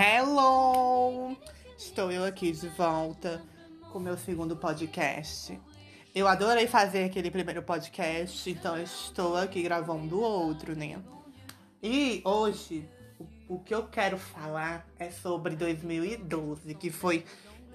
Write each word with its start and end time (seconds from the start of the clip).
Hello! 0.00 1.36
Estou 1.76 2.12
eu 2.12 2.22
aqui 2.22 2.52
de 2.52 2.68
volta 2.68 3.42
com 3.92 3.98
meu 3.98 4.16
segundo 4.16 4.56
podcast. 4.56 5.60
Eu 6.14 6.28
adorei 6.28 6.68
fazer 6.68 7.02
aquele 7.02 7.32
primeiro 7.32 7.64
podcast, 7.64 8.48
então 8.48 8.80
estou 8.80 9.36
aqui 9.36 9.60
gravando 9.60 10.20
outro, 10.20 10.76
né? 10.76 11.02
E 11.82 12.22
hoje, 12.24 12.88
o, 13.48 13.56
o 13.56 13.58
que 13.58 13.74
eu 13.74 13.88
quero 13.88 14.16
falar 14.18 14.86
é 15.00 15.10
sobre 15.10 15.56
2012, 15.56 16.76
que 16.76 16.92
foi 16.92 17.24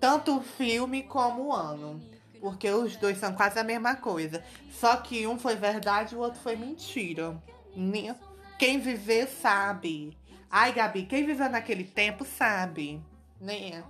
tanto 0.00 0.38
o 0.38 0.42
filme 0.42 1.04
como 1.04 1.44
o 1.44 1.52
ano. 1.52 2.02
Porque 2.40 2.68
os 2.68 2.96
dois 2.96 3.16
são 3.18 3.32
quase 3.32 3.60
a 3.60 3.64
mesma 3.64 3.94
coisa. 3.94 4.42
Só 4.72 4.96
que 4.96 5.24
um 5.24 5.38
foi 5.38 5.54
verdade 5.54 6.16
e 6.16 6.18
o 6.18 6.20
outro 6.20 6.40
foi 6.40 6.56
mentira. 6.56 7.40
Né? 7.76 8.16
Quem 8.58 8.80
viver 8.80 9.28
sabe. 9.28 10.18
Ai, 10.50 10.72
Gabi, 10.72 11.04
quem 11.04 11.26
viveu 11.26 11.48
naquele 11.48 11.84
tempo 11.84 12.24
sabe, 12.24 13.02
né? 13.40 13.84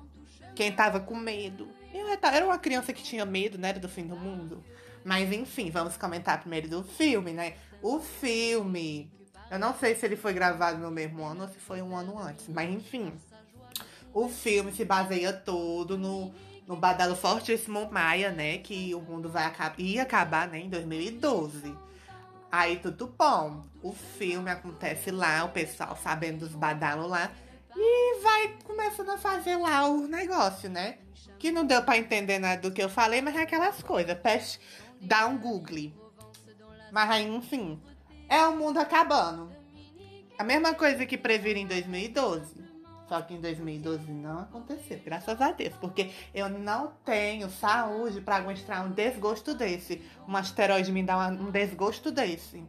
Quem 0.56 0.72
tava 0.72 0.98
com 0.98 1.14
medo. 1.14 1.68
Eu 1.94 2.08
era 2.08 2.44
uma 2.44 2.58
criança 2.58 2.92
que 2.92 3.02
tinha 3.02 3.24
medo, 3.24 3.56
né, 3.56 3.72
do 3.72 3.88
fim 3.88 4.06
do 4.06 4.16
mundo. 4.16 4.62
Mas 5.04 5.32
enfim, 5.32 5.70
vamos 5.70 5.96
comentar 5.96 6.40
primeiro 6.40 6.68
do 6.68 6.82
filme, 6.82 7.32
né? 7.32 7.54
O 7.80 8.00
filme. 8.00 9.10
Eu 9.50 9.58
não 9.58 9.74
sei 9.74 9.94
se 9.94 10.04
ele 10.04 10.16
foi 10.16 10.32
gravado 10.32 10.78
no 10.78 10.90
mesmo 10.90 11.24
ano 11.24 11.42
ou 11.42 11.48
se 11.48 11.58
foi 11.58 11.80
um 11.80 11.96
ano 11.96 12.18
antes, 12.18 12.48
mas 12.48 12.68
enfim. 12.68 13.12
O 14.12 14.28
filme 14.28 14.72
se 14.72 14.84
baseia 14.84 15.32
todo 15.32 15.96
no, 15.96 16.34
no 16.66 16.76
badalo 16.76 17.14
fortíssimo 17.14 17.90
Maia, 17.90 18.32
né? 18.32 18.58
Que 18.58 18.94
o 18.94 19.00
mundo 19.00 19.30
vai 19.30 19.44
acabar, 19.44 19.80
ia 19.80 20.02
acabar, 20.02 20.48
né, 20.48 20.58
em 20.58 20.68
2012. 20.68 21.74
Aí 22.50 22.78
tudo 22.78 23.14
bom. 23.18 23.62
O 23.82 23.92
filme 23.92 24.50
acontece 24.50 25.10
lá, 25.10 25.44
o 25.44 25.50
pessoal 25.50 25.96
sabendo 25.96 26.40
dos 26.40 26.54
badalos 26.54 27.10
lá. 27.10 27.30
E 27.76 28.20
vai 28.22 28.56
começando 28.64 29.10
a 29.10 29.18
fazer 29.18 29.56
lá 29.56 29.86
o 29.86 30.08
negócio, 30.08 30.68
né? 30.68 30.98
Que 31.38 31.52
não 31.52 31.64
deu 31.64 31.82
para 31.82 31.98
entender 31.98 32.38
nada 32.38 32.60
do 32.60 32.72
que 32.72 32.82
eu 32.82 32.88
falei, 32.88 33.20
mas 33.20 33.36
é 33.36 33.42
aquelas 33.42 33.82
coisas. 33.82 34.18
Peste, 34.18 34.60
dá 35.00 35.26
um 35.26 35.38
google. 35.38 35.92
Mas 36.90 37.10
aí, 37.10 37.26
enfim. 37.26 37.80
É 38.28 38.44
o 38.46 38.56
mundo 38.56 38.78
acabando. 38.78 39.50
A 40.38 40.44
mesma 40.44 40.74
coisa 40.74 41.06
que 41.06 41.16
previram 41.16 41.60
em 41.60 41.66
2012. 41.66 42.67
Só 43.08 43.22
que 43.22 43.34
em 43.34 43.40
2012 43.40 44.12
não 44.12 44.40
aconteceu, 44.40 45.00
graças 45.02 45.40
a 45.40 45.50
Deus. 45.52 45.74
Porque 45.80 46.10
eu 46.34 46.48
não 46.48 46.92
tenho 47.04 47.48
saúde 47.48 48.20
para 48.20 48.36
aguentar 48.36 48.84
um 48.84 48.90
desgosto 48.90 49.54
desse. 49.54 50.02
Um 50.28 50.36
asteroide 50.36 50.92
me 50.92 51.02
dá 51.02 51.16
um 51.28 51.50
desgosto 51.50 52.10
desse. 52.10 52.62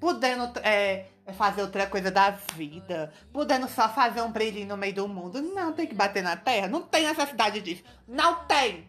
Podendo 0.00 0.50
é, 0.64 1.06
fazer 1.34 1.62
outra 1.62 1.86
coisa 1.86 2.10
da 2.10 2.30
vida. 2.30 3.12
Podendo 3.32 3.68
só 3.68 3.88
fazer 3.88 4.22
um 4.22 4.32
brilhinho 4.32 4.68
no 4.68 4.76
meio 4.76 4.94
do 4.94 5.06
mundo. 5.06 5.40
Não 5.40 5.72
tem 5.72 5.86
que 5.86 5.94
bater 5.94 6.22
na 6.22 6.36
terra. 6.36 6.66
Não 6.66 6.82
tem 6.82 7.06
necessidade 7.06 7.60
disso. 7.60 7.84
Não 8.08 8.44
tem! 8.46 8.88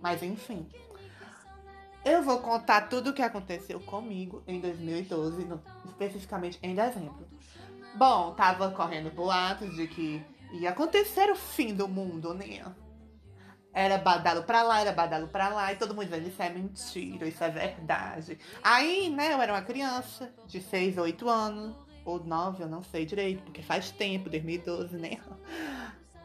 Mas 0.00 0.22
enfim. 0.22 0.66
Eu 2.04 2.22
vou 2.22 2.40
contar 2.40 2.88
tudo 2.88 3.10
o 3.10 3.12
que 3.12 3.22
aconteceu 3.22 3.78
comigo 3.78 4.42
em 4.48 4.58
2012, 4.58 5.44
no, 5.44 5.62
especificamente 5.84 6.58
em 6.60 6.74
dezembro. 6.74 7.28
Bom, 7.94 8.34
tava 8.34 8.70
correndo 8.70 9.10
boatos 9.10 9.74
de 9.76 9.86
que 9.86 10.24
ia 10.52 10.70
acontecer 10.70 11.30
o 11.30 11.36
fim 11.36 11.74
do 11.74 11.86
mundo, 11.86 12.32
né? 12.32 12.64
Era 13.74 13.98
badalo 13.98 14.42
pra 14.42 14.62
lá, 14.62 14.80
era 14.80 14.92
badalo 14.92 15.28
pra 15.28 15.48
lá, 15.48 15.72
e 15.72 15.76
todo 15.76 15.94
mundo 15.94 16.04
dizendo 16.04 16.28
isso 16.28 16.42
é 16.42 16.50
mentira, 16.50 17.26
isso 17.26 17.42
é 17.42 17.50
verdade. 17.50 18.38
Aí, 18.62 19.08
né, 19.08 19.32
eu 19.32 19.40
era 19.40 19.52
uma 19.52 19.62
criança 19.62 20.32
de 20.46 20.60
6 20.60 20.98
ou 20.98 21.04
8 21.04 21.28
anos, 21.28 21.74
ou 22.04 22.22
9, 22.22 22.64
eu 22.64 22.68
não 22.68 22.82
sei 22.82 23.06
direito, 23.06 23.42
porque 23.42 23.62
faz 23.62 23.90
tempo, 23.90 24.28
2012, 24.28 24.96
né? 24.96 25.18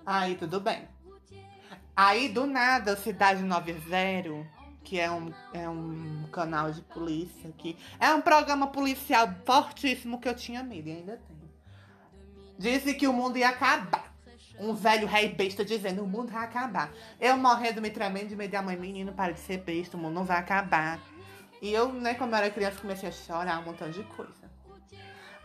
Aí, 0.05 0.35
tudo 0.35 0.59
bem. 0.59 0.87
Aí, 1.95 2.29
do 2.29 2.45
nada, 2.45 2.95
Cidade 2.97 3.43
90, 3.43 4.45
que 4.83 4.99
é 4.99 5.09
um, 5.09 5.31
é 5.53 5.67
um 5.69 6.27
canal 6.31 6.71
de 6.71 6.81
polícia 6.81 7.49
aqui, 7.49 7.77
é 7.99 8.13
um 8.13 8.21
programa 8.21 8.67
policial 8.67 9.27
fortíssimo 9.45 10.19
que 10.19 10.27
eu 10.27 10.35
tinha 10.35 10.63
medo 10.63 10.89
e 10.89 10.91
ainda 10.91 11.17
tenho. 11.17 11.46
Disse 12.57 12.93
que 12.93 13.07
o 13.07 13.13
mundo 13.13 13.37
ia 13.37 13.49
acabar. 13.49 14.13
Um 14.59 14.73
velho 14.73 15.05
rei 15.07 15.29
besta 15.29 15.63
dizendo 15.63 16.03
o 16.03 16.07
mundo 16.07 16.31
vai 16.31 16.43
acabar. 16.43 16.91
Eu 17.19 17.37
morrendo, 17.37 17.81
me 17.81 17.91
tremendo 17.91 18.29
de 18.29 18.35
medo 18.35 18.51
da 18.51 18.61
mãe, 18.61 18.75
menino, 18.75 19.13
para 19.13 19.33
de 19.33 19.39
ser 19.39 19.57
besta, 19.57 19.95
o 19.95 19.99
mundo 19.99 20.15
não 20.15 20.25
vai 20.25 20.37
acabar. 20.37 20.99
E 21.61 21.71
eu, 21.71 21.93
né, 21.93 22.15
quando 22.15 22.31
eu 22.31 22.37
era 22.37 22.49
criança, 22.49 22.81
comecei 22.81 23.09
a 23.09 23.11
chorar 23.11 23.59
um 23.59 23.63
montão 23.63 23.89
de 23.89 24.03
coisa. 24.03 24.33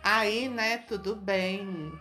Aí, 0.02 0.48
né, 0.48 0.78
tudo 0.78 1.14
bem. 1.14 1.92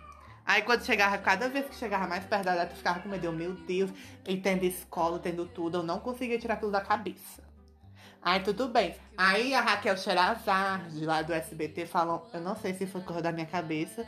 Aí 0.46 0.62
quando 0.64 0.84
chegava, 0.84 1.18
cada 1.18 1.50
vez 1.50 1.66
que 1.68 1.76
chegava 1.76 2.08
mais 2.08 2.26
perto 2.26 2.46
da 2.46 2.56
data, 2.56 2.74
eu 2.74 2.78
ficava 2.78 3.00
com 3.00 3.10
medo. 3.10 3.32
Meu 3.32 3.54
Deus, 3.54 3.92
e 4.28 4.38
tendo 4.38 4.64
escola, 4.64 5.20
tendo 5.20 5.46
tudo, 5.46 5.78
eu 5.78 5.84
não 5.84 6.00
conseguia 6.00 6.40
tirar 6.40 6.56
aquilo 6.56 6.72
da 6.72 6.82
cabeça. 6.82 7.44
Aí 8.22 8.40
tudo 8.40 8.68
bem. 8.68 8.96
Aí 9.18 9.54
a 9.54 9.62
Raquel 9.62 9.98
Sherazade, 9.98 11.06
lá 11.06 11.22
do 11.22 11.34
SBT, 11.34 11.86
falou, 11.86 12.30
eu 12.34 12.40
não 12.40 12.56
sei 12.56 12.74
se 12.74 12.86
foi 12.86 13.02
coisa 13.02 13.22
da 13.22 13.32
minha 13.32 13.46
cabeça, 13.46 14.08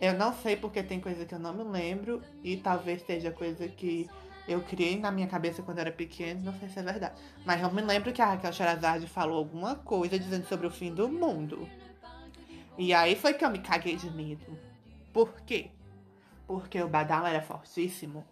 eu 0.00 0.14
não 0.14 0.32
sei 0.32 0.56
porque 0.56 0.82
tem 0.82 1.00
coisa 1.00 1.24
que 1.24 1.34
eu 1.34 1.38
não 1.38 1.52
me 1.52 1.64
lembro 1.64 2.22
e 2.42 2.56
talvez 2.56 3.02
seja 3.02 3.30
coisa 3.30 3.66
que 3.68 4.08
eu 4.46 4.62
criei 4.62 4.98
na 4.98 5.10
minha 5.10 5.26
cabeça 5.26 5.62
quando 5.62 5.78
eu 5.78 5.82
era 5.82 5.92
pequena, 5.92 6.40
não 6.40 6.58
sei 6.58 6.68
se 6.68 6.78
é 6.78 6.82
verdade. 6.82 7.20
Mas 7.44 7.60
eu 7.60 7.70
me 7.70 7.82
lembro 7.82 8.12
que 8.12 8.22
a 8.22 8.26
Raquel 8.26 8.52
Sherazade 8.52 9.06
falou 9.06 9.38
alguma 9.38 9.76
coisa 9.76 10.18
dizendo 10.18 10.46
sobre 10.46 10.66
o 10.66 10.70
fim 10.70 10.94
do 10.94 11.08
mundo. 11.08 11.68
E 12.78 12.94
aí 12.94 13.16
foi 13.16 13.34
que 13.34 13.44
eu 13.44 13.50
me 13.50 13.58
caguei 13.58 13.96
de 13.96 14.10
medo. 14.10 14.58
Por 15.12 15.32
quê? 15.42 15.70
Porque 16.46 16.80
o 16.80 16.88
badalo 16.88 17.26
era 17.26 17.42
fortíssimo. 17.42 18.24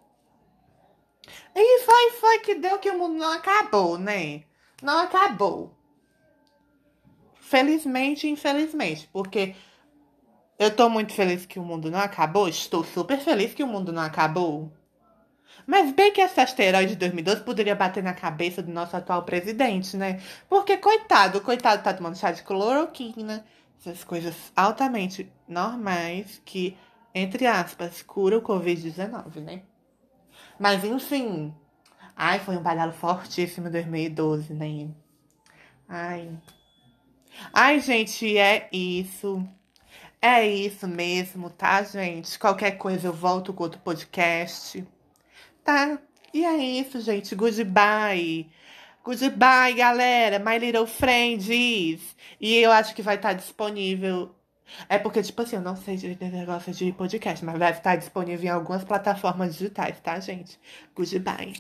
E 1.55 1.81
foi, 1.81 2.11
foi 2.13 2.39
que 2.39 2.55
deu 2.55 2.79
que 2.79 2.89
o 2.89 2.99
mundo 2.99 3.19
não 3.19 3.33
acabou, 3.33 3.99
né? 3.99 4.45
Não 4.81 5.01
acabou. 5.01 5.75
Felizmente, 7.35 8.29
infelizmente, 8.29 9.09
porque 9.13 9.55
eu 10.59 10.75
tô 10.75 10.89
muito 10.89 11.13
feliz 11.13 11.45
que 11.45 11.59
o 11.59 11.63
mundo 11.63 11.91
não 11.91 11.99
acabou. 11.99 12.49
Estou 12.49 12.85
super 12.85 13.19
feliz 13.19 13.55
que 13.55 13.63
o 13.63 13.67
mundo 13.67 13.93
não 13.93 14.03
acabou. 14.03 14.73
Mas 15.67 15.93
bem 15.93 16.13
que 16.13 16.21
esse 16.21 16.41
asteroide 16.41 16.93
de 16.93 16.97
2012 16.97 17.43
poderia 17.43 17.75
bater 17.75 18.03
na 18.03 18.15
cabeça 18.15 18.63
do 18.63 18.73
nosso 18.73 18.97
atual 18.97 19.23
presidente, 19.25 19.97
né? 19.97 20.21
Porque, 20.49 20.77
coitado, 20.77 21.41
coitado 21.41 21.83
tá 21.83 21.93
tomando 21.93 22.17
chá 22.17 22.31
de 22.31 22.43
cloroquina, 22.43 23.45
essas 23.81 24.05
coisas 24.05 24.35
altamente 24.55 25.31
normais 25.49 26.41
que, 26.45 26.77
entre 27.15 27.47
aspas, 27.47 28.03
cura 28.03 28.39
o 28.39 28.43
Covid-19, 28.43 29.41
né? 29.41 29.63
Mas, 30.59 30.85
enfim. 30.85 31.55
Ai, 32.15 32.39
foi 32.39 32.57
um 32.57 32.63
badalo 32.63 32.93
fortíssimo 32.93 33.69
2012, 33.69 34.55
né? 34.55 34.89
Ai. 35.89 36.31
Ai, 37.53 37.81
gente, 37.81 38.39
é 38.39 38.69
isso. 38.73 39.47
É 40.21 40.47
isso 40.47 40.89
mesmo, 40.89 41.51
tá, 41.51 41.83
gente? 41.83 42.39
Qualquer 42.39 42.73
coisa 42.73 43.09
eu 43.09 43.13
volto 43.13 43.53
com 43.53 43.65
outro 43.65 43.81
podcast. 43.81 44.87
Tá? 45.65 45.99
E 46.33 46.45
é 46.45 46.57
isso, 46.57 47.01
gente. 47.01 47.35
Goodbye. 47.35 48.49
Goodbye, 49.05 49.75
galera. 49.75 50.39
My 50.39 50.59
Little 50.59 50.87
Friends. 50.87 51.49
E 52.41 52.57
eu 52.57 52.73
acho 52.73 52.95
que 52.95 53.03
vai 53.03 53.17
estar 53.17 53.35
disponível. 53.35 54.35
É 54.89 54.99
porque, 54.99 55.23
tipo 55.23 55.43
assim, 55.43 55.57
eu 55.57 55.63
não 55.63 55.77
sei 55.77 55.97
de 55.97 56.17
negócio 56.31 56.73
de 56.73 56.93
podcast, 56.93 57.45
mas 57.45 57.59
vai 57.59 57.73
estar 57.73 57.97
disponível 57.97 58.47
em 58.47 58.49
algumas 58.49 58.85
plataformas 58.85 59.55
digitais, 59.57 60.01
tá, 60.01 60.19
gente? 60.21 60.59
Goodbye. 60.95 61.55